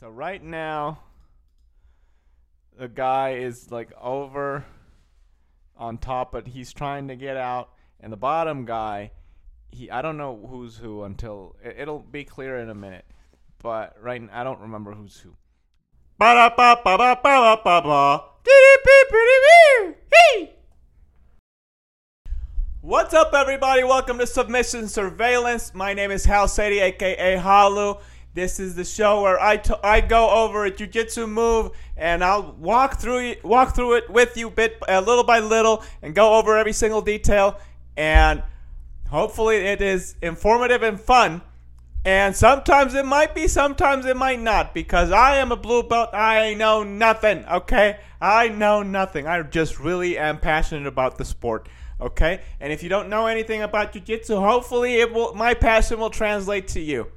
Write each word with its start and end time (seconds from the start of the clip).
So 0.00 0.08
right 0.08 0.40
now, 0.40 1.00
the 2.78 2.86
guy 2.86 3.30
is 3.30 3.72
like 3.72 3.90
over 4.00 4.64
on 5.76 5.98
top, 5.98 6.30
but 6.30 6.46
he's 6.46 6.72
trying 6.72 7.08
to 7.08 7.16
get 7.16 7.36
out, 7.36 7.70
and 7.98 8.12
the 8.12 8.16
bottom 8.16 8.64
guy, 8.64 9.10
he 9.72 9.90
I 9.90 10.00
don't 10.00 10.16
know 10.16 10.46
who's 10.48 10.76
who 10.76 11.02
until 11.02 11.56
it, 11.64 11.78
it'll 11.80 11.98
be 11.98 12.22
clear 12.22 12.58
in 12.58 12.70
a 12.70 12.76
minute. 12.76 13.06
But 13.60 13.96
right, 14.00 14.22
now, 14.22 14.28
I 14.32 14.44
don't 14.44 14.60
remember 14.60 14.92
who's 14.92 15.18
who. 15.18 15.34
What's 22.82 23.14
up, 23.14 23.34
everybody? 23.34 23.82
Welcome 23.82 24.18
to 24.18 24.28
Submission 24.28 24.86
Surveillance. 24.86 25.74
My 25.74 25.92
name 25.92 26.12
is 26.12 26.24
Hal 26.24 26.46
Sadie, 26.46 26.78
aka 26.78 27.36
Halu. 27.36 28.00
This 28.34 28.60
is 28.60 28.74
the 28.74 28.84
show 28.84 29.22
where 29.22 29.40
I, 29.40 29.56
t- 29.56 29.74
I 29.82 30.00
go 30.00 30.30
over 30.30 30.64
a 30.64 30.70
jujitsu 30.70 31.28
move 31.28 31.72
and 31.96 32.22
I'll 32.22 32.52
walk 32.52 33.00
through 33.00 33.34
walk 33.42 33.74
through 33.74 33.94
it 33.94 34.10
with 34.10 34.36
you 34.36 34.50
bit 34.50 34.80
uh, 34.88 35.00
little 35.00 35.24
by 35.24 35.40
little 35.40 35.82
and 36.02 36.14
go 36.14 36.34
over 36.34 36.56
every 36.56 36.72
single 36.72 37.00
detail 37.00 37.58
and 37.96 38.42
hopefully 39.08 39.56
it 39.56 39.82
is 39.82 40.14
informative 40.22 40.82
and 40.82 41.00
fun. 41.00 41.42
And 42.04 42.34
sometimes 42.34 42.94
it 42.94 43.04
might 43.04 43.34
be, 43.34 43.48
sometimes 43.48 44.06
it 44.06 44.16
might 44.16 44.40
not, 44.40 44.72
because 44.72 45.10
I 45.10 45.36
am 45.36 45.50
a 45.50 45.56
blue 45.56 45.82
belt. 45.82 46.10
I 46.14 46.54
know 46.54 46.82
nothing, 46.84 47.44
okay? 47.44 47.98
I 48.20 48.48
know 48.48 48.82
nothing. 48.82 49.26
I 49.26 49.42
just 49.42 49.80
really 49.80 50.16
am 50.16 50.38
passionate 50.38 50.86
about 50.86 51.18
the 51.18 51.24
sport, 51.24 51.68
okay? 52.00 52.40
And 52.60 52.72
if 52.72 52.82
you 52.82 52.88
don't 52.88 53.08
know 53.08 53.26
anything 53.26 53.62
about 53.62 53.92
jiu-jitsu, 53.92 54.36
hopefully 54.36 54.94
it 54.94 55.12
will 55.12 55.34
my 55.34 55.54
passion 55.54 55.98
will 55.98 56.08
translate 56.08 56.68
to 56.68 56.80
you. 56.80 57.08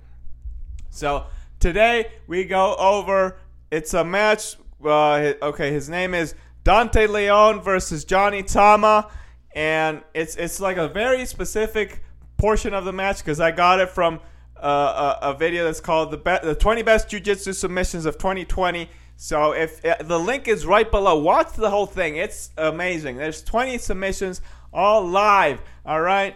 So 0.91 1.25
today 1.59 2.11
we 2.27 2.43
go 2.43 2.75
over. 2.75 3.37
It's 3.71 3.93
a 3.93 4.03
match. 4.03 4.57
Uh, 4.83 5.33
okay, 5.41 5.71
his 5.71 5.89
name 5.89 6.13
is 6.13 6.35
Dante 6.63 7.07
Leon 7.07 7.61
versus 7.61 8.03
Johnny 8.03 8.43
Tama, 8.43 9.09
and 9.55 10.03
it's 10.13 10.35
it's 10.35 10.59
like 10.59 10.77
a 10.77 10.89
very 10.89 11.25
specific 11.25 12.03
portion 12.37 12.73
of 12.73 12.85
the 12.85 12.91
match 12.91 13.19
because 13.19 13.39
I 13.39 13.51
got 13.51 13.79
it 13.79 13.89
from 13.89 14.19
uh, 14.61 15.17
a, 15.21 15.29
a 15.29 15.33
video 15.33 15.63
that's 15.63 15.79
called 15.79 16.11
the 16.11 16.17
be- 16.17 16.39
the 16.43 16.55
20 16.55 16.81
best 16.83 17.09
jiu-jitsu 17.09 17.53
submissions 17.53 18.05
of 18.05 18.17
2020. 18.17 18.89
So 19.15 19.53
if 19.53 19.83
uh, 19.85 19.95
the 20.01 20.19
link 20.19 20.47
is 20.47 20.65
right 20.65 20.89
below, 20.89 21.19
watch 21.19 21.53
the 21.53 21.69
whole 21.69 21.85
thing. 21.85 22.17
It's 22.17 22.51
amazing. 22.57 23.15
There's 23.15 23.41
20 23.43 23.77
submissions 23.77 24.41
all 24.73 25.07
live. 25.07 25.61
All 25.85 26.01
right, 26.01 26.35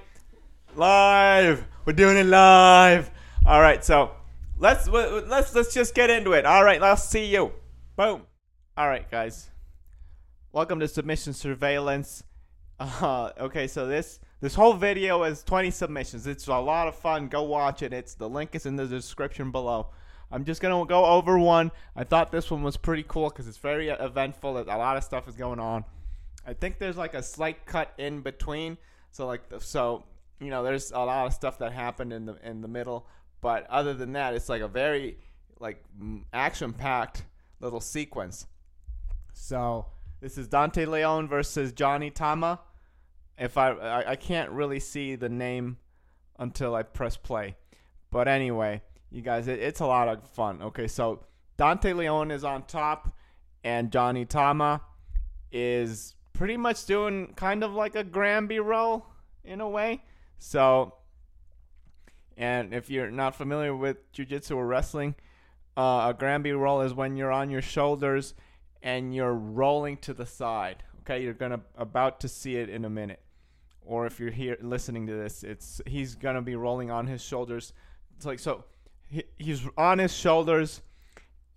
live. 0.75 1.65
We're 1.85 1.93
doing 1.93 2.17
it 2.17 2.25
live. 2.25 3.11
All 3.45 3.61
right, 3.61 3.83
so 3.83 4.11
let's 4.57 4.87
let's 4.87 5.53
let's 5.53 5.73
just 5.73 5.93
get 5.95 6.09
into 6.09 6.33
it. 6.33 6.45
All 6.45 6.63
right, 6.63 6.81
I'll 6.81 6.97
see 6.97 7.25
you. 7.25 7.51
Boom. 7.95 8.23
All 8.77 8.87
right, 8.87 9.09
guys. 9.09 9.49
Welcome 10.51 10.79
to 10.79 10.87
Submission 10.87 11.33
Surveillance. 11.33 12.23
Uh, 12.77 13.31
okay, 13.39 13.67
so 13.67 13.87
this 13.87 14.19
this 14.41 14.55
whole 14.55 14.73
video 14.73 15.23
is 15.23 15.43
20 15.43 15.71
submissions. 15.71 16.27
It's 16.27 16.47
a 16.47 16.57
lot 16.57 16.87
of 16.87 16.95
fun. 16.95 17.27
Go 17.27 17.43
watch 17.43 17.81
it. 17.81 17.93
It's 17.93 18.15
the 18.15 18.27
link 18.27 18.53
is 18.53 18.65
in 18.65 18.75
the 18.75 18.85
description 18.85 19.51
below. 19.51 19.91
I'm 20.31 20.43
just 20.43 20.61
gonna 20.61 20.85
go 20.85 21.05
over 21.05 21.37
one. 21.39 21.71
I 21.95 22.03
thought 22.03 22.31
this 22.31 22.51
one 22.51 22.63
was 22.63 22.77
pretty 22.77 23.05
cool 23.07 23.29
because 23.29 23.47
it's 23.47 23.57
very 23.57 23.89
eventful. 23.89 24.57
A 24.57 24.63
lot 24.63 24.97
of 24.97 25.03
stuff 25.03 25.27
is 25.27 25.35
going 25.35 25.59
on. 25.59 25.85
I 26.45 26.53
think 26.53 26.77
there's 26.77 26.97
like 26.97 27.13
a 27.13 27.23
slight 27.23 27.65
cut 27.65 27.93
in 27.97 28.21
between. 28.21 28.77
So 29.11 29.25
like 29.25 29.43
so 29.59 30.03
you 30.39 30.49
know 30.49 30.63
there's 30.63 30.91
a 30.91 30.99
lot 30.99 31.27
of 31.27 31.33
stuff 31.33 31.59
that 31.59 31.71
happened 31.71 32.11
in 32.11 32.25
the 32.25 32.37
in 32.43 32.61
the 32.61 32.67
middle. 32.67 33.07
But 33.45 33.69
other 33.69 33.93
than 33.93 34.13
that, 34.13 34.33
it's 34.33 34.49
like 34.49 34.63
a 34.63 34.67
very 34.67 35.19
like 35.59 35.79
action 36.33 36.73
packed 36.73 37.25
little 37.59 37.79
sequence. 37.79 38.47
So 39.33 39.85
this 40.19 40.39
is 40.39 40.47
Dante 40.47 40.87
Leon 40.87 41.27
versus 41.27 41.71
Johnny 41.71 42.09
Tama. 42.09 42.59
If 43.37 43.55
I, 43.55 43.69
I 43.73 44.11
I 44.13 44.15
can't 44.15 44.49
really 44.49 44.79
see 44.79 45.13
the 45.13 45.29
name 45.29 45.77
until 46.39 46.73
I 46.73 46.81
press 46.81 47.17
play, 47.17 47.55
but 48.09 48.27
anyway, 48.27 48.81
you 49.11 49.21
guys, 49.21 49.47
it, 49.47 49.59
it's 49.59 49.79
a 49.79 49.85
lot 49.85 50.07
of 50.07 50.27
fun. 50.29 50.63
Okay, 50.63 50.87
so 50.87 51.23
Dante 51.55 51.93
Leon 51.93 52.31
is 52.31 52.43
on 52.43 52.63
top, 52.63 53.15
and 53.63 53.91
Johnny 53.91 54.25
Tama 54.25 54.81
is 55.51 56.15
pretty 56.33 56.57
much 56.57 56.87
doing 56.87 57.31
kind 57.35 57.63
of 57.63 57.73
like 57.73 57.95
a 57.95 58.03
Granby 58.03 58.59
roll 58.59 59.05
in 59.43 59.61
a 59.61 59.69
way. 59.69 60.01
So, 60.39 60.95
and 62.37 62.73
if 62.73 62.89
you're 62.89 63.11
not 63.11 63.35
familiar 63.35 63.75
with 63.75 64.11
jiu-jitsu 64.11 64.55
or 64.55 64.65
wrestling, 64.65 65.15
uh, 65.77 66.07
a 66.09 66.15
Granby 66.17 66.51
roll 66.53 66.81
is 66.81 66.93
when 66.93 67.15
you're 67.17 67.31
on 67.31 67.49
your 67.49 67.61
shoulders 67.61 68.33
and 68.81 69.15
you're 69.15 69.33
rolling 69.33 69.97
to 69.97 70.13
the 70.13 70.25
side. 70.25 70.83
Okay, 71.01 71.23
you're 71.23 71.33
gonna 71.33 71.61
about 71.77 72.19
to 72.21 72.27
see 72.27 72.55
it 72.55 72.69
in 72.69 72.85
a 72.85 72.89
minute, 72.89 73.21
or 73.81 74.05
if 74.05 74.19
you're 74.19 74.31
here 74.31 74.57
listening 74.61 75.07
to 75.07 75.13
this, 75.13 75.43
it's 75.43 75.81
he's 75.85 76.15
gonna 76.15 76.41
be 76.41 76.55
rolling 76.55 76.91
on 76.91 77.07
his 77.07 77.21
shoulders. 77.21 77.73
It's 78.15 78.25
like 78.25 78.39
so, 78.39 78.63
he, 79.07 79.23
he's 79.37 79.61
on 79.77 79.99
his 79.99 80.15
shoulders, 80.15 80.81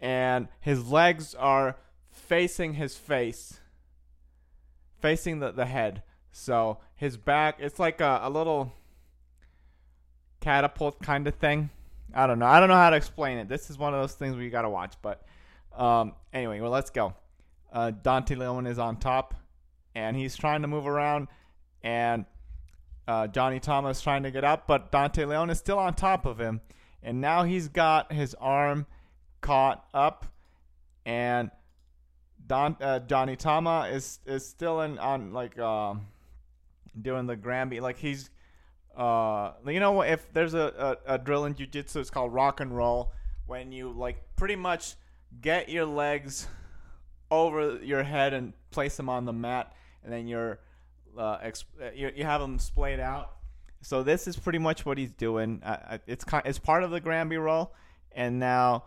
and 0.01 0.49
his 0.61 0.91
legs 0.91 1.35
are 1.35 1.77
facing 2.11 2.75
his 2.75 2.97
face, 2.97 3.61
facing 5.01 5.39
the 5.41 5.51
the 5.51 5.67
head. 5.67 6.03
So 6.31 6.79
his 6.95 7.17
back, 7.17 7.57
it's 7.59 7.79
like 7.79 8.01
a, 8.01 8.21
a 8.23 8.31
little 8.31 8.73
catapult 10.49 10.99
kind 11.03 11.29
of 11.29 11.35
thing. 11.35 11.69
I 12.15 12.27
don't 12.27 12.39
know. 12.39 12.47
I 12.47 12.59
don't 12.59 12.71
know 12.71 12.75
how 12.75 12.89
to 12.89 12.97
explain 12.97 13.37
it. 13.37 13.51
This 13.51 13.69
is 13.69 13.77
one 13.77 13.93
of 13.93 14.01
those 14.01 14.15
things 14.15 14.35
where 14.35 14.43
you 14.43 14.49
gotta 14.49 14.71
watch. 14.71 14.95
But 15.03 15.23
um, 15.77 16.15
anyway, 16.33 16.59
well, 16.61 16.71
let's 16.71 16.89
go. 16.89 17.13
Uh, 17.71 17.91
Dante 17.91 18.35
Leon 18.35 18.67
is 18.67 18.79
on 18.79 18.97
top, 18.97 19.35
and 19.95 20.17
he's 20.17 20.35
trying 20.39 20.63
to 20.63 20.69
move 20.69 20.87
around, 20.87 21.29
and 21.83 22.25
uh, 23.07 23.27
Johnny 23.27 23.61
Tama's 23.61 24.01
trying 24.01 24.23
to 24.23 24.31
get 24.31 24.43
up, 24.43 24.67
but 24.67 24.91
Dante 24.91 25.27
Leon 25.27 25.51
is 25.51 25.59
still 25.59 25.79
on 25.79 25.93
top 25.93 26.25
of 26.25 26.41
him, 26.41 26.63
and 27.03 27.21
now 27.21 27.43
he's 27.43 27.69
got 27.69 28.11
his 28.11 28.35
arm 28.41 28.87
caught 29.43 29.87
up, 29.93 30.25
and 31.05 31.51
Don 32.47 32.75
uh, 32.81 33.01
Johnny 33.01 33.37
Tama 33.37 33.91
is 33.93 34.21
is 34.25 34.49
still 34.49 34.81
in 34.81 34.99
on 34.99 35.35
like 35.35 35.59
um 35.59 36.07
doing 36.99 37.27
the 37.27 37.37
Granby 37.37 37.81
like 37.81 37.99
he's 37.99 38.31
uh 38.99 39.53
you 39.67 39.79
know 39.79 40.03
if 40.03 40.31
there's 40.33 40.55
a, 40.55 40.99
a, 41.07 41.15
a 41.15 41.19
drill 41.19 41.45
in 41.45 41.55
jiu-jitsu 41.55 42.01
it's 42.01 42.11
called 42.11 42.35
rock 42.35 42.61
and 42.61 42.77
roll. 42.77 43.13
When 43.47 43.73
you 43.73 43.91
like 43.91 44.21
pretty 44.37 44.57
much 44.57 44.97
get 45.41 45.69
your 45.69 45.87
legs 45.87 46.49
over 47.31 47.77
your 47.77 48.03
head 48.03 48.35
and 48.35 48.53
place 48.71 48.97
them 48.97 49.09
on 49.09 49.25
the 49.25 49.33
mat 49.33 49.73
and 50.03 50.13
then 50.13 50.27
you're 50.27 50.59
uh, 51.17 51.39
exp- 51.39 51.65
uh, 51.81 51.91
you, 51.95 52.11
you 52.15 52.25
have 52.25 52.41
them 52.41 52.59
splayed 52.59 53.01
out. 53.01 53.33
So 53.81 54.03
this 54.03 54.27
is 54.27 54.37
pretty 54.37 54.59
much 54.59 54.85
what 54.85 54.99
he's 54.99 55.13
doing. 55.13 55.63
Uh, 55.65 55.99
it's 56.07 56.25
kind 56.25 56.45
it's 56.47 56.59
part 56.59 56.83
of 56.83 56.91
the 56.91 57.01
Granby 57.01 57.37
roll 57.37 57.75
and 58.13 58.39
now 58.39 58.85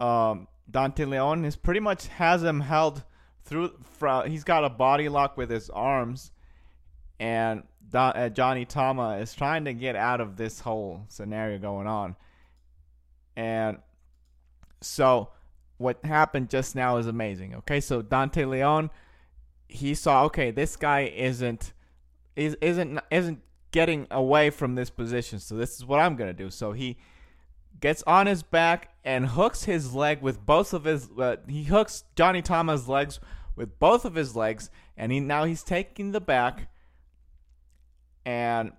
um 0.00 0.46
Dante 0.70 1.04
Leon 1.04 1.44
is 1.44 1.56
pretty 1.56 1.80
much 1.80 2.06
has 2.08 2.42
him 2.42 2.60
held 2.60 3.02
through 3.44 3.72
from 3.98 4.30
he's 4.30 4.44
got 4.44 4.64
a 4.64 4.70
body 4.70 5.08
lock 5.08 5.36
with 5.36 5.50
his 5.50 5.70
arms 5.70 6.30
and 7.18 7.62
uh, 7.92 8.28
Johnny 8.28 8.64
Tama 8.64 9.18
is 9.18 9.34
trying 9.34 9.64
to 9.66 9.74
get 9.74 9.96
out 9.96 10.20
of 10.20 10.36
this 10.36 10.60
whole 10.60 11.04
scenario 11.08 11.58
going 11.58 11.86
on. 11.86 12.16
And 13.36 13.78
so 14.80 15.30
what 15.78 16.04
happened 16.04 16.50
just 16.50 16.74
now 16.74 16.96
is 16.96 17.06
amazing. 17.06 17.54
Okay, 17.56 17.80
so 17.80 18.02
Dante 18.02 18.44
Leon, 18.44 18.90
he 19.68 19.94
saw 19.94 20.24
okay, 20.24 20.50
this 20.50 20.76
guy 20.76 21.12
isn't 21.14 21.72
is 22.36 22.56
isn't 22.60 23.00
isn't 23.10 23.40
getting 23.70 24.06
away 24.10 24.50
from 24.50 24.74
this 24.74 24.90
position. 24.90 25.38
So 25.38 25.56
this 25.56 25.76
is 25.76 25.84
what 25.84 26.00
I'm 26.00 26.16
gonna 26.16 26.32
do. 26.32 26.50
So 26.50 26.72
he 26.72 26.96
gets 27.80 28.02
on 28.06 28.26
his 28.26 28.42
back 28.42 28.94
and 29.04 29.26
hooks 29.26 29.64
his 29.64 29.94
leg 29.94 30.22
with 30.22 30.44
both 30.44 30.72
of 30.72 30.84
his. 30.84 31.08
Uh, 31.10 31.36
he 31.48 31.64
hooks 31.64 32.04
Johnny 32.16 32.42
Tama's 32.42 32.88
legs 32.88 33.20
with 33.56 33.78
both 33.78 34.04
of 34.04 34.14
his 34.14 34.36
legs, 34.36 34.70
and 34.96 35.12
he 35.12 35.20
now 35.20 35.44
he's 35.44 35.62
taking 35.62 36.12
the 36.12 36.20
back 36.20 36.68
and 38.24 38.72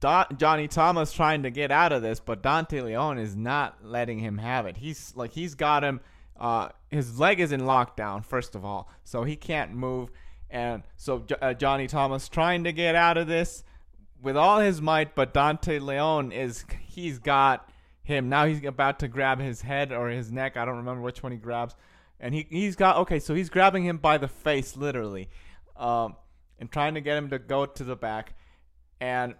Don, 0.00 0.26
Johnny 0.36 0.68
Tama's 0.68 1.12
trying 1.12 1.42
to 1.42 1.50
get 1.50 1.72
out 1.72 1.92
of 1.92 2.02
this, 2.02 2.20
but 2.20 2.42
Dante 2.42 2.80
Leon 2.80 3.18
is 3.18 3.34
not 3.34 3.84
letting 3.84 4.20
him 4.20 4.38
have 4.38 4.66
it. 4.66 4.76
He's 4.76 5.12
like 5.16 5.32
he's 5.32 5.54
got 5.54 5.82
him. 5.82 6.00
Uh, 6.38 6.68
his 6.88 7.18
leg 7.18 7.40
is 7.40 7.50
in 7.50 7.62
lockdown, 7.62 8.24
first 8.24 8.54
of 8.54 8.64
all, 8.64 8.88
so 9.02 9.24
he 9.24 9.34
can't 9.34 9.72
move. 9.72 10.10
And 10.50 10.84
so 10.96 11.24
uh, 11.42 11.52
Johnny 11.54 11.88
Tama's 11.88 12.28
trying 12.28 12.64
to 12.64 12.72
get 12.72 12.94
out 12.94 13.16
of 13.16 13.26
this 13.26 13.64
with 14.22 14.36
all 14.36 14.60
his 14.60 14.80
might, 14.80 15.14
but 15.14 15.34
Dante 15.34 15.78
Leon 15.78 16.32
is 16.32 16.64
he's 16.80 17.18
got 17.18 17.68
him 18.02 18.28
now. 18.28 18.46
He's 18.46 18.64
about 18.64 19.00
to 19.00 19.08
grab 19.08 19.40
his 19.40 19.60
head 19.62 19.92
or 19.92 20.08
his 20.08 20.30
neck. 20.30 20.56
I 20.56 20.64
don't 20.64 20.76
remember 20.76 21.02
which 21.02 21.24
one 21.24 21.32
he 21.32 21.38
grabs, 21.38 21.74
and 22.20 22.32
he 22.32 22.46
he's 22.48 22.76
got 22.76 22.98
okay. 22.98 23.18
So 23.18 23.34
he's 23.34 23.50
grabbing 23.50 23.84
him 23.84 23.98
by 23.98 24.16
the 24.16 24.28
face, 24.28 24.76
literally. 24.76 25.28
Um, 25.76 26.14
and 26.58 26.70
trying 26.70 26.94
to 26.94 27.00
get 27.00 27.16
him 27.16 27.30
to 27.30 27.38
go 27.38 27.66
to 27.66 27.84
the 27.84 27.96
back. 27.96 28.34
And 29.00 29.34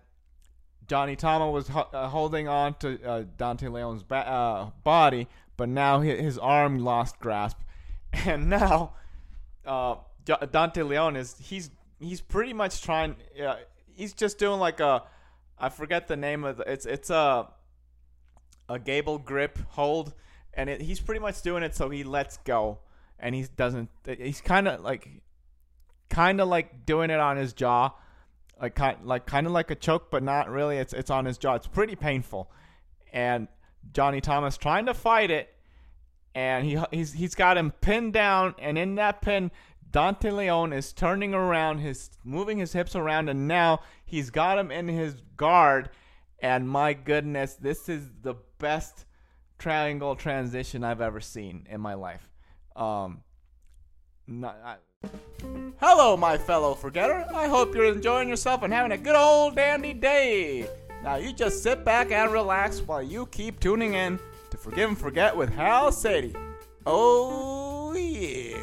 Johnny 0.86 1.16
Tama 1.16 1.50
was 1.50 1.70
uh, 1.70 2.08
holding 2.08 2.48
on 2.48 2.74
to 2.74 3.02
uh, 3.04 3.24
Dante 3.36 3.68
Leon's 3.68 4.02
ba- 4.02 4.28
uh, 4.28 4.70
body, 4.84 5.28
but 5.56 5.68
now 5.68 6.00
his, 6.00 6.20
his, 6.20 6.38
arm 6.38 6.78
lost 6.78 7.18
grasp, 7.18 7.58
and 8.12 8.48
now 8.48 8.94
uh, 9.66 9.96
Dante 10.24 10.82
Leon 10.82 11.16
is 11.16 11.36
he's 11.38 11.70
he's 12.00 12.20
pretty 12.22 12.54
much 12.54 12.80
trying. 12.80 13.16
he's 13.94 14.14
just 14.14 14.38
doing 14.38 14.58
like 14.60 14.80
a 14.80 15.02
I 15.58 15.68
forget 15.68 16.08
the 16.08 16.16
name 16.16 16.44
of 16.44 16.58
the, 16.58 16.72
it's 16.72 16.86
it's 16.86 17.10
a 17.10 17.48
a 18.68 18.78
gable 18.78 19.18
grip 19.18 19.58
hold, 19.70 20.14
and 20.54 20.70
it, 20.70 20.80
he's 20.80 21.00
pretty 21.00 21.20
much 21.20 21.42
doing 21.42 21.62
it 21.62 21.74
so 21.74 21.90
he 21.90 22.04
lets 22.04 22.38
go, 22.38 22.78
and 23.18 23.34
he 23.34 23.46
doesn't. 23.56 23.90
He's 24.06 24.40
kind 24.40 24.68
of 24.68 24.80
like 24.80 25.08
kind 26.10 26.40
of 26.40 26.48
like 26.48 26.86
doing 26.86 27.10
it 27.10 27.20
on 27.20 27.36
his 27.36 27.52
jaw 27.52 27.92
like 28.60 28.74
kind 28.74 28.98
like 29.04 29.26
kind 29.26 29.46
of 29.46 29.52
like 29.52 29.70
a 29.70 29.74
choke, 29.74 30.10
but 30.10 30.22
not 30.22 30.48
really. 30.50 30.78
It's 30.78 30.92
it's 30.92 31.10
on 31.10 31.24
his 31.24 31.38
jaw. 31.38 31.54
It's 31.54 31.66
pretty 31.66 31.96
painful, 31.96 32.50
and 33.12 33.48
Johnny 33.92 34.20
Tama's 34.20 34.56
trying 34.56 34.86
to 34.86 34.94
fight 34.94 35.30
it, 35.30 35.54
and 36.34 36.64
he 36.64 36.78
he's 36.90 37.12
he's 37.12 37.34
got 37.34 37.56
him 37.56 37.72
pinned 37.80 38.12
down, 38.12 38.54
and 38.58 38.76
in 38.76 38.96
that 38.96 39.22
pin, 39.22 39.50
Dante 39.90 40.30
Leon 40.30 40.72
is 40.72 40.92
turning 40.92 41.34
around, 41.34 41.78
his 41.78 42.10
moving 42.24 42.58
his 42.58 42.72
hips 42.72 42.96
around, 42.96 43.28
and 43.28 43.46
now 43.46 43.80
he's 44.04 44.30
got 44.30 44.58
him 44.58 44.70
in 44.70 44.88
his 44.88 45.22
guard. 45.36 45.90
And 46.40 46.68
my 46.68 46.92
goodness, 46.92 47.54
this 47.54 47.88
is 47.88 48.10
the 48.22 48.34
best 48.58 49.04
triangle 49.58 50.14
transition 50.14 50.84
I've 50.84 51.00
ever 51.00 51.20
seen 51.20 51.66
in 51.68 51.80
my 51.80 51.94
life. 51.94 52.30
Um, 52.76 53.22
not, 54.28 54.56
I, 54.64 54.76
Hello, 55.80 56.16
my 56.16 56.36
fellow 56.36 56.74
forgetter. 56.74 57.24
I 57.32 57.46
hope 57.46 57.72
you're 57.72 57.94
enjoying 57.94 58.28
yourself 58.28 58.64
and 58.64 58.72
having 58.72 58.90
a 58.90 58.98
good 58.98 59.14
old 59.14 59.54
dandy 59.54 59.94
day. 59.94 60.68
Now, 61.04 61.16
you 61.16 61.32
just 61.32 61.62
sit 61.62 61.84
back 61.84 62.10
and 62.10 62.32
relax 62.32 62.80
while 62.80 63.00
you 63.00 63.26
keep 63.26 63.60
tuning 63.60 63.94
in 63.94 64.18
to 64.50 64.56
Forgive 64.56 64.88
and 64.88 64.98
Forget 64.98 65.36
with 65.36 65.50
Hal 65.50 65.92
Sadie. 65.92 66.34
Oh, 66.84 67.94
yeah. 67.94 68.56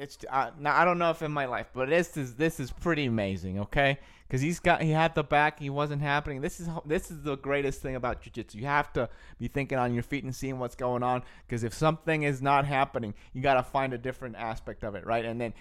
It's 0.00 0.18
uh, 0.30 0.50
now 0.58 0.78
I 0.78 0.84
don't 0.86 0.98
know 0.98 1.10
if 1.10 1.20
in 1.20 1.30
my 1.30 1.44
life, 1.44 1.68
but 1.74 1.90
this 1.90 2.16
is 2.16 2.34
this 2.34 2.58
is 2.58 2.70
pretty 2.70 3.04
amazing. 3.04 3.60
Okay, 3.60 3.98
because 4.30 4.42
he's 4.42 4.60
got 4.60 4.80
he 4.80 4.92
had 4.92 5.16
the 5.16 5.24
back, 5.24 5.58
he 5.58 5.70
wasn't 5.70 6.00
happening. 6.02 6.40
This 6.40 6.60
is 6.60 6.68
this 6.86 7.10
is 7.10 7.24
the 7.24 7.36
greatest 7.36 7.82
thing 7.82 7.96
about 7.96 8.22
jiu-jitsu. 8.22 8.58
You 8.58 8.66
have 8.66 8.92
to 8.92 9.08
be 9.40 9.48
thinking 9.48 9.76
on 9.76 9.92
your 9.92 10.04
feet 10.04 10.22
and 10.22 10.32
seeing 10.32 10.60
what's 10.60 10.76
going 10.76 11.02
on. 11.02 11.24
Because 11.44 11.64
if 11.64 11.74
something 11.74 12.22
is 12.22 12.40
not 12.40 12.64
happening, 12.64 13.14
you 13.32 13.42
got 13.42 13.54
to 13.54 13.64
find 13.64 13.92
a 13.92 13.98
different 13.98 14.36
aspect 14.36 14.84
of 14.84 14.94
it, 14.94 15.04
right? 15.04 15.24
And 15.24 15.40
then 15.40 15.52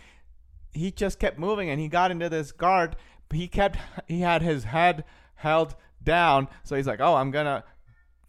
he 0.71 0.91
just 0.91 1.17
kept 1.17 1.39
moving, 1.39 1.71
and 1.71 1.79
he 1.79 1.87
got 1.87 2.11
into 2.11 2.29
this 2.29 2.51
guard. 2.51 2.95
He 3.33 3.47
kept 3.47 3.79
he 4.07 4.21
had 4.21 4.43
his 4.43 4.65
head 4.65 5.03
held 5.33 5.73
down, 6.03 6.47
so 6.63 6.75
he's 6.75 6.85
like, 6.85 6.99
"Oh, 7.01 7.15
I'm 7.15 7.31
gonna 7.31 7.63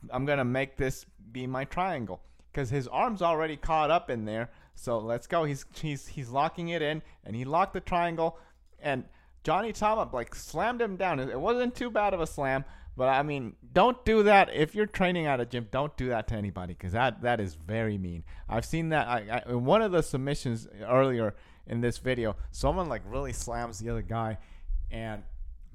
I'm 0.08 0.24
gonna 0.24 0.46
make 0.46 0.78
this 0.78 1.04
be 1.30 1.46
my 1.46 1.66
triangle." 1.66 2.22
Because 2.50 2.70
his 2.70 2.88
arm's 2.88 3.20
already 3.20 3.58
caught 3.58 3.90
up 3.90 4.08
in 4.08 4.24
there, 4.24 4.48
so 4.74 5.00
let's 5.00 5.26
go. 5.26 5.44
He's 5.44 5.66
he's 5.74 6.06
he's 6.06 6.30
locking 6.30 6.70
it 6.70 6.80
in, 6.80 7.02
and 7.24 7.36
he 7.36 7.44
locked 7.44 7.74
the 7.74 7.80
triangle, 7.80 8.38
and 8.80 9.04
Johnny 9.42 9.72
Tama 9.72 10.08
like 10.12 10.34
slammed 10.34 10.80
him 10.80 10.96
down. 10.96 11.20
It 11.20 11.40
wasn't 11.40 11.74
too 11.74 11.90
bad 11.90 12.14
of 12.14 12.20
a 12.20 12.26
slam, 12.26 12.64
but 12.96 13.08
I 13.08 13.22
mean, 13.22 13.56
don't 13.72 14.04
do 14.04 14.22
that 14.24 14.52
if 14.54 14.74
you're 14.74 14.86
training 14.86 15.26
at 15.26 15.40
a 15.40 15.46
gym. 15.46 15.68
Don't 15.70 15.96
do 15.96 16.08
that 16.08 16.28
to 16.28 16.34
anybody 16.34 16.74
because 16.74 16.92
that 16.92 17.22
that 17.22 17.40
is 17.40 17.54
very 17.54 17.96
mean. 17.96 18.24
I've 18.48 18.64
seen 18.64 18.90
that. 18.90 19.08
I, 19.08 19.42
I 19.46 19.50
in 19.50 19.64
one 19.64 19.82
of 19.82 19.92
the 19.92 20.02
submissions 20.02 20.68
earlier 20.82 21.34
in 21.66 21.80
this 21.80 21.98
video, 21.98 22.36
someone 22.50 22.88
like 22.88 23.02
really 23.06 23.32
slams 23.32 23.78
the 23.78 23.88
other 23.88 24.02
guy, 24.02 24.38
and 24.90 25.22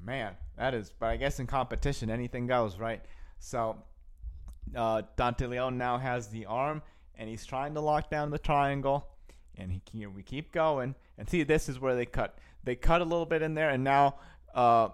man, 0.04 0.34
that 0.58 0.74
is. 0.74 0.94
But 1.00 1.08
I 1.08 1.18
guess 1.18 1.40
in 1.40 1.48
competition, 1.48 2.10
anything 2.10 2.48
goes, 2.48 2.78
right? 2.78 3.02
So 3.40 3.78
uh, 4.76 5.04
Dante 5.16 5.48
Leon 5.48 5.78
now 5.78 5.98
has 5.98 6.28
the 6.28 6.46
arm, 6.46 6.82
and 7.16 7.30
he's 7.30 7.46
trying 7.46 7.74
to 7.76 7.82
lock 7.82 8.10
down 8.10 8.30
the 8.30 8.40
triangle, 8.40 9.08
and 9.58 9.72
he 9.72 10.06
we 10.06 10.24
keep 10.24 10.52
going. 10.52 10.96
And 11.18 11.30
see, 11.30 11.44
this 11.44 11.70
is 11.70 11.80
where 11.80 11.96
they 11.96 12.06
cut. 12.06 12.38
They 12.64 12.76
cut 12.76 13.02
a 13.02 13.04
little 13.04 13.26
bit 13.26 13.42
in 13.42 13.54
there, 13.54 13.70
and 13.70 13.84
now 13.84 14.16
uh, 14.54 14.90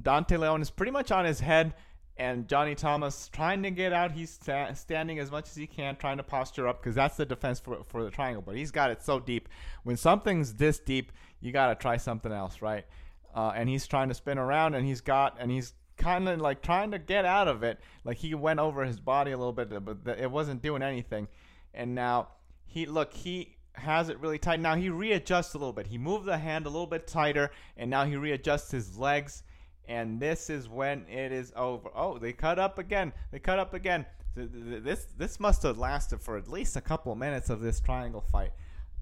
Dante 0.00 0.36
Leon 0.36 0.62
is 0.62 0.70
pretty 0.70 0.92
much 0.92 1.10
on 1.10 1.24
his 1.24 1.40
head, 1.40 1.74
and 2.16 2.48
Johnny 2.48 2.74
Tama's 2.74 3.28
trying 3.32 3.62
to 3.62 3.70
get 3.70 3.92
out. 3.92 4.12
He's 4.12 4.30
sta- 4.30 4.72
standing 4.74 5.18
as 5.18 5.30
much 5.30 5.48
as 5.48 5.56
he 5.56 5.66
can, 5.66 5.96
trying 5.96 6.16
to 6.16 6.22
posture 6.22 6.68
up 6.68 6.80
because 6.80 6.94
that's 6.94 7.16
the 7.16 7.26
defense 7.26 7.60
for 7.60 7.84
for 7.84 8.04
the 8.04 8.10
triangle. 8.10 8.42
But 8.44 8.56
he's 8.56 8.70
got 8.70 8.90
it 8.90 9.02
so 9.02 9.20
deep. 9.20 9.48
When 9.82 9.96
something's 9.96 10.54
this 10.54 10.78
deep, 10.78 11.12
you 11.40 11.52
got 11.52 11.68
to 11.68 11.74
try 11.74 11.96
something 11.96 12.32
else, 12.32 12.62
right? 12.62 12.84
Uh, 13.34 13.52
and 13.54 13.68
he's 13.68 13.86
trying 13.86 14.08
to 14.08 14.14
spin 14.14 14.38
around, 14.38 14.74
and 14.74 14.86
he's 14.86 15.00
got, 15.00 15.36
and 15.40 15.50
he's 15.50 15.74
kind 15.96 16.28
of 16.28 16.40
like 16.40 16.62
trying 16.62 16.90
to 16.90 16.98
get 16.98 17.24
out 17.24 17.48
of 17.48 17.62
it. 17.62 17.78
Like 18.04 18.18
he 18.18 18.34
went 18.34 18.60
over 18.60 18.84
his 18.84 19.00
body 19.00 19.32
a 19.32 19.36
little 19.36 19.52
bit, 19.52 19.70
but 19.84 20.18
it 20.18 20.30
wasn't 20.30 20.62
doing 20.62 20.82
anything. 20.82 21.28
And 21.74 21.94
now 21.94 22.28
he 22.66 22.86
look 22.86 23.12
he 23.14 23.56
has 23.74 24.08
it 24.08 24.18
really 24.20 24.38
tight. 24.38 24.60
Now 24.60 24.74
he 24.74 24.90
readjusts 24.90 25.54
a 25.54 25.58
little 25.58 25.72
bit. 25.72 25.86
He 25.86 25.98
moved 25.98 26.26
the 26.26 26.38
hand 26.38 26.66
a 26.66 26.70
little 26.70 26.86
bit 26.86 27.06
tighter, 27.06 27.50
and 27.76 27.90
now 27.90 28.04
he 28.04 28.16
readjusts 28.16 28.70
his 28.70 28.96
legs. 28.98 29.42
And 29.88 30.20
this 30.20 30.48
is 30.48 30.68
when 30.68 31.06
it 31.08 31.32
is 31.32 31.52
over. 31.56 31.90
Oh, 31.94 32.18
they 32.18 32.32
cut 32.32 32.58
up 32.58 32.78
again. 32.78 33.12
They 33.32 33.38
cut 33.38 33.58
up 33.58 33.74
again. 33.74 34.06
This 34.34 35.06
this 35.18 35.40
must 35.40 35.62
have 35.64 35.76
lasted 35.76 36.22
for 36.22 36.38
at 36.38 36.48
least 36.48 36.76
a 36.76 36.80
couple 36.80 37.14
minutes 37.14 37.50
of 37.50 37.60
this 37.60 37.80
triangle 37.80 38.20
fight. 38.20 38.52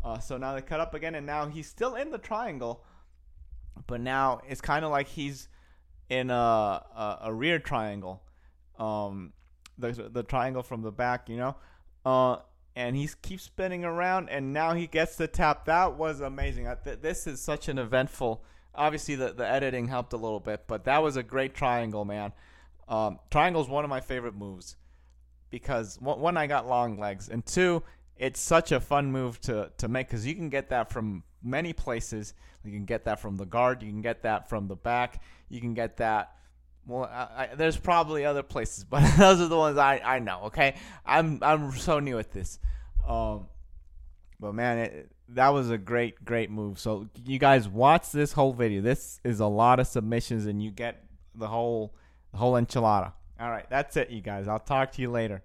Uh, 0.02 0.18
so 0.18 0.38
now 0.38 0.54
they 0.54 0.62
cut 0.62 0.80
up 0.80 0.94
again, 0.94 1.14
and 1.14 1.26
now 1.26 1.46
he's 1.46 1.68
still 1.68 1.94
in 1.94 2.10
the 2.10 2.18
triangle, 2.18 2.82
but 3.86 4.00
now 4.00 4.40
it's 4.48 4.60
kind 4.60 4.84
of 4.84 4.90
like 4.90 5.06
he's 5.06 5.48
in 6.08 6.30
a, 6.30 6.34
a, 6.34 7.18
a 7.24 7.34
rear 7.34 7.58
triangle, 7.58 8.22
um, 8.78 9.32
the 9.78 9.92
the 9.92 10.22
triangle 10.22 10.62
from 10.62 10.82
the 10.82 10.90
back, 10.90 11.28
you 11.28 11.36
know. 11.36 11.54
Uh, 12.04 12.38
and 12.80 12.96
he 12.96 13.10
keeps 13.20 13.42
spinning 13.44 13.84
around, 13.84 14.30
and 14.30 14.54
now 14.54 14.72
he 14.72 14.86
gets 14.86 15.16
the 15.16 15.28
tap. 15.28 15.66
That 15.66 15.98
was 15.98 16.20
amazing. 16.20 16.66
this 17.02 17.26
is 17.26 17.38
such 17.38 17.68
an 17.68 17.78
eventful. 17.78 18.42
Obviously, 18.74 19.16
the, 19.16 19.34
the 19.34 19.46
editing 19.46 19.88
helped 19.88 20.14
a 20.14 20.16
little 20.16 20.40
bit, 20.40 20.64
but 20.66 20.84
that 20.84 21.02
was 21.02 21.16
a 21.16 21.22
great 21.22 21.54
triangle, 21.54 22.06
man. 22.06 22.32
Um, 22.88 23.18
triangle 23.30 23.60
is 23.60 23.68
one 23.68 23.84
of 23.84 23.90
my 23.90 24.00
favorite 24.00 24.34
moves 24.34 24.76
because 25.50 25.98
one, 26.00 26.38
I 26.38 26.46
got 26.46 26.66
long 26.66 26.98
legs, 26.98 27.28
and 27.28 27.44
two, 27.44 27.82
it's 28.16 28.40
such 28.40 28.72
a 28.72 28.80
fun 28.80 29.12
move 29.12 29.40
to 29.42 29.70
to 29.76 29.88
make 29.88 30.08
because 30.08 30.26
you 30.26 30.34
can 30.34 30.48
get 30.48 30.70
that 30.70 30.90
from 30.90 31.22
many 31.42 31.74
places. 31.74 32.32
You 32.64 32.72
can 32.72 32.86
get 32.86 33.04
that 33.04 33.20
from 33.20 33.36
the 33.36 33.46
guard. 33.46 33.82
You 33.82 33.90
can 33.90 34.00
get 34.00 34.22
that 34.22 34.48
from 34.48 34.68
the 34.68 34.76
back. 34.76 35.22
You 35.50 35.60
can 35.60 35.74
get 35.74 35.98
that 35.98 36.34
well, 36.86 37.04
I, 37.04 37.44
I, 37.44 37.54
there's 37.54 37.76
probably 37.76 38.24
other 38.24 38.42
places, 38.42 38.84
but 38.90 39.00
those 39.16 39.40
are 39.40 39.48
the 39.48 39.56
ones 39.56 39.78
I, 39.78 40.00
I 40.04 40.18
know. 40.18 40.42
Okay, 40.46 40.76
I'm 41.04 41.38
I'm 41.42 41.72
so 41.72 42.00
new 42.00 42.18
at 42.18 42.32
this, 42.32 42.58
um, 43.06 43.46
but 44.38 44.54
man, 44.54 44.78
it, 44.78 45.12
that 45.30 45.48
was 45.50 45.70
a 45.70 45.78
great 45.78 46.24
great 46.24 46.50
move. 46.50 46.78
So 46.78 47.08
you 47.24 47.38
guys 47.38 47.68
watch 47.68 48.10
this 48.10 48.32
whole 48.32 48.52
video. 48.52 48.80
This 48.82 49.20
is 49.24 49.40
a 49.40 49.46
lot 49.46 49.80
of 49.80 49.86
submissions, 49.86 50.46
and 50.46 50.62
you 50.62 50.70
get 50.70 51.04
the 51.34 51.48
whole 51.48 51.94
the 52.32 52.38
whole 52.38 52.54
enchilada. 52.54 53.12
All 53.40 53.50
right, 53.50 53.68
that's 53.70 53.96
it, 53.96 54.10
you 54.10 54.20
guys. 54.20 54.48
I'll 54.48 54.58
talk 54.58 54.92
to 54.92 55.02
you 55.02 55.10
later. 55.10 55.42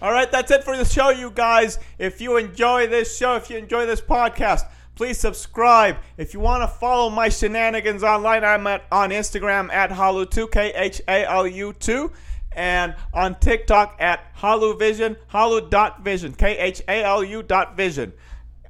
All 0.00 0.12
right, 0.12 0.30
that's 0.30 0.50
it 0.52 0.62
for 0.62 0.76
the 0.76 0.84
show, 0.84 1.10
you 1.10 1.30
guys. 1.30 1.78
If 1.98 2.20
you 2.20 2.36
enjoy 2.36 2.86
this 2.86 3.16
show, 3.16 3.34
if 3.34 3.50
you 3.50 3.56
enjoy 3.56 3.84
this 3.86 4.00
podcast 4.00 4.64
Please 4.98 5.16
subscribe. 5.16 5.96
If 6.16 6.34
you 6.34 6.40
want 6.40 6.64
to 6.64 6.66
follow 6.66 7.08
my 7.08 7.28
shenanigans 7.28 8.02
online, 8.02 8.42
I'm 8.42 8.66
at, 8.66 8.82
on 8.90 9.10
Instagram 9.10 9.72
at 9.72 9.90
Khalu2, 9.90 10.50
K 10.50 10.72
H 10.74 11.00
A 11.06 11.24
L 11.24 11.46
U 11.46 11.72
2, 11.72 12.10
and 12.50 12.96
on 13.14 13.38
TikTok 13.38 13.94
at 14.00 14.36
KhaluVision, 14.36 15.16
Khalu.vision, 15.32 16.32
K 16.32 16.58
H 16.58 16.82
A 16.88 17.04
L 17.04 17.22
U 17.22 17.44
dot 17.44 17.76
vision. 17.76 18.12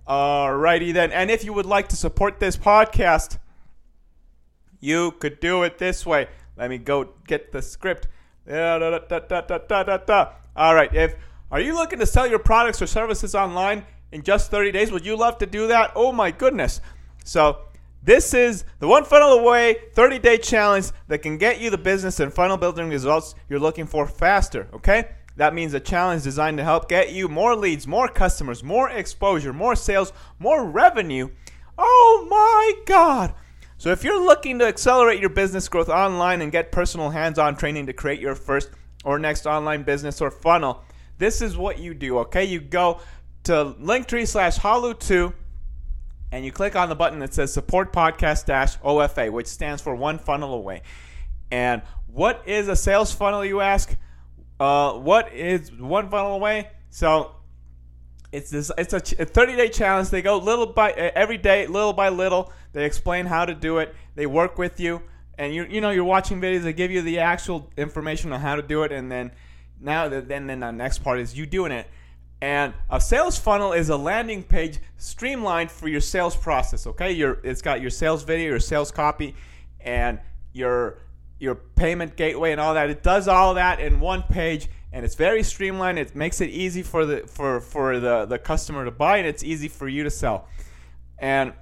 Alrighty 0.07 0.93
then. 0.93 1.13
And 1.13 1.31
if 1.31 1.45
you 1.45 1.55
would 1.55 1.65
like 1.65 1.89
to 1.89 1.97
support 1.97 2.41
this 2.41 2.59
podcast, 2.59 3.39
you 4.81 5.13
could 5.13 5.41
do 5.41 5.63
it 5.63 5.79
this 5.79 6.05
way. 6.05 6.29
Let 6.59 6.69
me 6.69 6.77
go 6.77 7.09
get 7.27 7.53
the 7.53 7.63
script. 7.63 8.07
All 8.47 8.55
right. 10.75 10.95
If 10.95 11.15
are 11.51 11.61
you 11.61 11.75
looking 11.75 12.01
to 12.01 12.07
sell 12.07 12.27
your 12.27 12.39
products 12.39 12.83
or 12.83 12.87
services 12.87 13.35
online? 13.35 13.87
In 14.13 14.23
just 14.23 14.51
30 14.51 14.73
days. 14.73 14.91
Would 14.91 15.07
you 15.07 15.17
love 15.17 15.39
to 15.39 15.47
do 15.47 15.69
that? 15.69 15.93
Oh 15.95 16.13
my 16.13 16.31
goodness. 16.31 16.81
So, 17.25 17.59
this 18.03 18.33
is 18.33 18.65
the 18.79 18.87
one 18.87 19.05
funnel 19.05 19.33
away 19.33 19.77
30 19.95 20.19
day 20.21 20.39
challenge 20.39 20.91
that 21.09 21.19
can 21.19 21.37
get 21.37 21.61
you 21.61 21.69
the 21.69 21.79
business 21.79 22.21
and 22.21 22.33
funnel 22.33 22.57
building 22.57 22.89
results 22.89 23.35
you're 23.49 23.59
looking 23.59 23.87
for 23.87 24.07
faster. 24.07 24.69
Okay? 24.73 25.09
That 25.37 25.55
means 25.55 25.75
a 25.75 25.81
challenge 25.81 26.23
designed 26.23 26.59
to 26.59 26.65
help 26.65 26.89
get 26.89 27.13
you 27.13 27.29
more 27.29 27.55
leads, 27.55 27.87
more 27.87 28.09
customers, 28.09 28.65
more 28.65 28.91
exposure, 28.91 29.53
more 29.53 29.77
sales, 29.77 30.13
more 30.39 30.65
revenue. 30.65 31.29
Oh 31.77 32.27
my 32.29 32.83
God. 32.87 33.35
So, 33.77 33.91
if 33.91 34.03
you're 34.03 34.25
looking 34.25 34.59
to 34.59 34.67
accelerate 34.67 35.21
your 35.21 35.31
business 35.31 35.69
growth 35.69 35.89
online 35.89 36.43
and 36.43 36.51
get 36.51 36.73
personal 36.73 37.11
hands 37.11 37.39
on 37.39 37.57
training 37.57 37.87
to 37.87 37.93
create 37.93 38.21
your 38.21 38.35
first 38.35 38.71
or 39.05 39.19
next 39.21 39.47
online 39.47 39.85
business 39.85 40.21
or 40.21 40.33
funnel, 40.33 40.83
this 41.19 41.41
is 41.41 41.57
what 41.57 41.79
you 41.79 41.95
do, 41.95 42.19
okay? 42.19 42.45
You 42.45 42.61
go 42.61 43.01
to 43.45 43.75
linktree 43.81 44.27
slash 44.27 44.59
halu2 44.59 45.33
and 46.31 46.45
you 46.45 46.53
click 46.53 46.77
on 46.77 46.89
the 46.89 46.95
button 46.95 47.19
that 47.21 47.33
says 47.33 47.53
support 47.53 47.93
podcast 47.93 48.47
dash 48.47 48.77
OFA, 48.79 49.31
which 49.31 49.47
stands 49.47 49.81
for 49.81 49.95
one 49.95 50.19
funnel 50.19 50.55
away. 50.55 50.83
And 51.51 51.83
what 52.07 52.43
is 52.47 52.69
a 52.69 52.77
sales 52.77 53.13
funnel, 53.13 53.45
you 53.45 53.61
ask? 53.61 53.97
Uh, 54.61 54.93
what 54.95 55.33
is 55.33 55.73
one 55.73 56.11
funnel 56.11 56.35
away? 56.35 56.69
So 56.91 57.35
it's 58.33 58.51
this. 58.51 58.71
It's 58.77 58.93
a 58.93 59.01
30 59.01 59.57
day 59.57 59.69
challenge. 59.69 60.11
They 60.11 60.21
go 60.21 60.37
little 60.39 60.67
by 60.67 60.93
every 60.93 61.39
day, 61.39 61.67
little 61.67 61.93
by 61.93 62.11
little. 62.11 62.53
They 62.73 62.85
explain 62.85 63.27
how 63.27 63.47
to 63.47 63.55
do 63.55 63.79
it. 63.79 63.95
They 64.15 64.27
work 64.27 64.59
with 64.59 64.81
you, 64.81 65.01
and 65.39 65.55
you 65.55 65.65
you 65.65 65.81
know 65.81 65.91
you're 65.91 66.05
watching 66.05 66.41
videos. 66.41 66.63
They 66.63 66.73
give 66.75 66.91
you 66.91 67.01
the 67.01 67.21
actual 67.21 67.71
information 67.77 68.33
on 68.33 68.41
how 68.41 68.57
to 68.57 68.63
do 68.63 68.83
it, 68.83 68.93
and 68.93 69.11
then 69.11 69.33
now 69.81 70.09
then 70.09 70.47
then 70.47 70.61
the 70.61 70.71
next 70.73 70.99
part 70.99 71.21
is 71.21 71.39
you 71.39 71.47
doing 71.47 71.73
it. 71.73 71.87
And 72.41 72.73
a 72.89 73.01
sales 73.01 73.37
funnel 73.37 73.73
is 73.73 73.89
a 73.89 73.97
landing 73.97 74.45
page 74.45 74.79
streamlined 74.97 75.71
for 75.71 75.89
your 75.89 76.01
sales 76.01 76.37
process. 76.37 76.87
Okay, 76.87 77.11
your 77.13 77.39
it's 77.43 77.63
got 77.63 77.81
your 77.81 77.91
sales 77.91 78.23
video, 78.23 78.51
your 78.51 78.61
sales 78.61 78.93
copy, 78.93 79.35
and 79.81 80.21
your 80.53 80.99
your 81.41 81.57
payment 81.57 82.17
gateway 82.17 82.53
and 82.53 82.61
all 82.61 82.75
that. 82.75 82.91
It 82.91 83.03
does 83.03 83.27
all 83.27 83.55
that 83.55 83.81
in 83.81 83.99
one 83.99 84.23
page, 84.23 84.69
and 84.93 85.05
it's 85.05 85.17
very 85.17 85.43
streamlined. 85.43 85.99
It 85.99 86.15
makes 86.15 86.41
it 86.41 86.51
easy 86.51 86.83
for 86.83 87.05
the 87.05 87.27
for 87.27 87.61
for 87.61 87.99
the 87.99 88.25
the 88.27 88.39
customer 88.39 88.85
to 88.85 88.93
buy, 88.93 89.19
and 89.19 89.27
it's 89.27 89.43
easy 89.43 89.69
for 89.69 89.89
you 89.89 90.05
to 90.05 90.11
sell. 90.11 90.47
And 91.19 91.53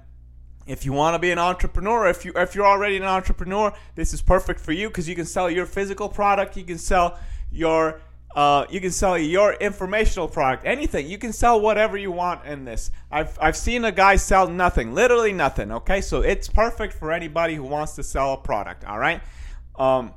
if 0.67 0.85
you 0.85 0.93
want 0.93 1.15
to 1.15 1.19
be 1.19 1.31
an 1.31 1.39
entrepreneur, 1.39 2.07
if 2.07 2.23
you 2.23 2.33
if 2.35 2.53
you're 2.53 2.67
already 2.67 2.97
an 2.97 3.03
entrepreneur, 3.03 3.73
this 3.95 4.13
is 4.13 4.21
perfect 4.21 4.59
for 4.59 4.73
you 4.73 4.89
because 4.89 5.09
you 5.09 5.15
can 5.15 5.25
sell 5.25 5.49
your 5.49 5.65
physical 5.65 6.07
product, 6.07 6.55
you 6.55 6.63
can 6.63 6.77
sell 6.77 7.17
your 7.51 8.01
uh, 8.37 8.67
you 8.69 8.79
can 8.79 8.91
sell 8.91 9.17
your 9.17 9.53
informational 9.53 10.27
product, 10.27 10.63
anything. 10.63 11.07
You 11.07 11.17
can 11.17 11.33
sell 11.33 11.59
whatever 11.59 11.97
you 11.97 12.11
want 12.11 12.45
in 12.45 12.65
this. 12.65 12.91
I've, 13.11 13.35
I've 13.41 13.57
seen 13.57 13.83
a 13.83 13.91
guy 13.91 14.15
sell 14.15 14.47
nothing, 14.47 14.93
literally 14.93 15.33
nothing. 15.33 15.71
Okay, 15.71 16.01
so 16.01 16.21
it's 16.21 16.47
perfect 16.47 16.93
for 16.93 17.11
anybody 17.11 17.55
who 17.55 17.63
wants 17.63 17.95
to 17.95 18.03
sell 18.03 18.33
a 18.33 18.37
product. 18.37 18.85
All 18.85 18.99
right, 18.99 19.23
um, 19.79 20.13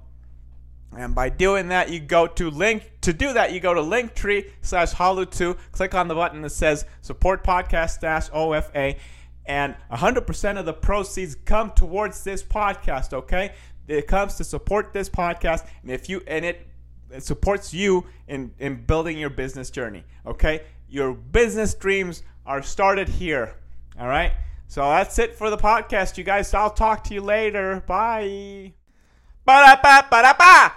and 0.94 1.14
by 1.14 1.30
doing 1.30 1.68
that, 1.68 1.88
you 1.88 1.98
go 1.98 2.26
to 2.26 2.50
link 2.50 2.92
to 3.00 3.14
do 3.14 3.32
that. 3.32 3.54
You 3.54 3.60
go 3.60 3.72
to 3.72 3.80
Linktree 3.80 4.50
slash 4.60 4.92
Halu2. 4.92 5.56
Click 5.72 5.94
on 5.94 6.06
the 6.06 6.14
button 6.14 6.42
that 6.42 6.50
says 6.50 6.84
support 7.00 7.42
podcast 7.42 8.00
dash 8.00 8.28
OFA, 8.28 8.98
and 9.46 9.74
100% 9.90 10.58
of 10.58 10.66
the 10.66 10.74
proceeds 10.74 11.36
come 11.46 11.70
towards 11.70 12.22
this 12.22 12.42
podcast. 12.42 13.14
Okay, 13.14 13.54
it 13.88 14.06
comes 14.06 14.34
to 14.34 14.44
support 14.44 14.92
this 14.92 15.08
podcast, 15.08 15.66
and 15.80 15.90
if 15.90 16.10
you 16.10 16.22
and 16.26 16.44
it 16.44 16.66
it 17.12 17.22
supports 17.22 17.74
you 17.74 18.06
in, 18.28 18.52
in 18.58 18.84
building 18.84 19.18
your 19.18 19.30
business 19.30 19.70
journey. 19.70 20.04
Okay? 20.26 20.62
Your 20.88 21.12
business 21.12 21.74
dreams 21.74 22.22
are 22.46 22.62
started 22.62 23.08
here. 23.08 23.54
All 23.98 24.08
right? 24.08 24.32
So 24.68 24.82
that's 24.82 25.18
it 25.18 25.36
for 25.36 25.50
the 25.50 25.56
podcast, 25.56 26.16
you 26.16 26.24
guys. 26.24 26.54
I'll 26.54 26.70
talk 26.70 27.04
to 27.04 27.14
you 27.14 27.22
later. 27.22 27.82
Bye. 27.86 28.74
Ba-da-ba, 29.44 30.06
ba-da-ba. 30.10 30.72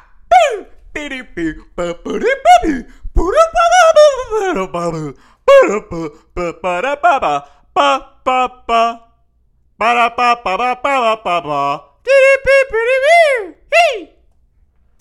Ba-da-ba-ba-ba-ba-ba 9.78 11.94